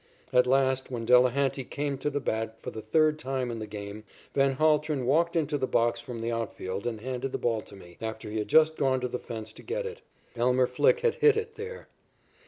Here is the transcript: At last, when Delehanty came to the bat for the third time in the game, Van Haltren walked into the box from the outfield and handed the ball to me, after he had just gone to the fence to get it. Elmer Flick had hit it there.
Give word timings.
At 0.33 0.47
last, 0.47 0.89
when 0.89 1.05
Delehanty 1.05 1.63
came 1.63 1.99
to 1.99 2.09
the 2.09 2.19
bat 2.19 2.57
for 2.63 2.71
the 2.71 2.81
third 2.81 3.19
time 3.19 3.51
in 3.51 3.59
the 3.59 3.67
game, 3.67 4.03
Van 4.33 4.53
Haltren 4.55 5.05
walked 5.05 5.35
into 5.35 5.59
the 5.59 5.67
box 5.67 5.99
from 5.99 6.17
the 6.21 6.31
outfield 6.31 6.87
and 6.87 7.01
handed 7.01 7.31
the 7.33 7.37
ball 7.37 7.61
to 7.61 7.75
me, 7.75 7.99
after 8.01 8.31
he 8.31 8.39
had 8.39 8.47
just 8.47 8.77
gone 8.77 8.99
to 9.01 9.07
the 9.07 9.19
fence 9.19 9.53
to 9.53 9.61
get 9.61 9.85
it. 9.85 10.01
Elmer 10.35 10.65
Flick 10.65 11.01
had 11.01 11.13
hit 11.13 11.37
it 11.37 11.53
there. 11.53 11.87